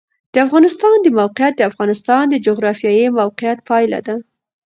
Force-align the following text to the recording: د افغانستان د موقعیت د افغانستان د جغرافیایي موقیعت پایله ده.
د 0.33 0.35
افغانستان 0.45 0.95
د 1.01 1.07
موقعیت 1.19 1.53
د 1.57 1.61
افغانستان 1.69 2.23
د 2.29 2.35
جغرافیایي 2.47 3.07
موقیعت 3.19 3.57
پایله 3.69 3.99
ده. 4.07 4.15